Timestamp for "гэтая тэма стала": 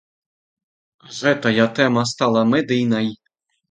1.19-2.41